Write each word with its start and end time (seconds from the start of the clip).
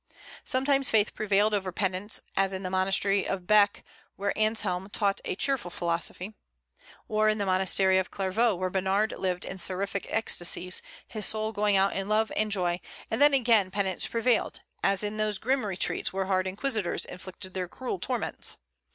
Sometimes 0.43 0.89
faith 0.89 1.13
prevailed 1.13 1.53
over 1.53 1.71
penance, 1.71 2.21
as 2.35 2.53
in 2.53 2.63
the 2.63 2.71
monastery 2.71 3.27
of 3.27 3.45
Bec, 3.45 3.83
where 4.15 4.33
Anselm 4.35 4.89
taught 4.89 5.21
a 5.25 5.35
cheerful 5.35 5.69
philosophy, 5.69 6.33
or 7.07 7.29
in 7.29 7.37
the 7.37 7.45
monastery 7.45 7.99
of 7.99 8.09
Clairvaux, 8.09 8.55
where 8.55 8.71
Bernard 8.71 9.11
lived 9.15 9.45
in 9.45 9.59
seraphic 9.59 10.07
ecstasies, 10.09 10.81
his 11.07 11.27
soul 11.27 11.51
going 11.51 11.75
out 11.75 11.95
in 11.95 12.09
love 12.09 12.31
and 12.35 12.51
joy; 12.51 12.79
and 13.11 13.21
then 13.21 13.35
again 13.35 13.69
penance 13.69 14.07
prevailed, 14.07 14.61
as 14.81 15.03
in 15.03 15.17
those 15.17 15.37
grim 15.37 15.63
retreats 15.63 16.11
where 16.11 16.25
hard 16.25 16.47
inquisitors 16.47 17.05
inflicted 17.05 17.53
their 17.53 17.67
cruel 17.67 17.99
torments. 17.99 18.57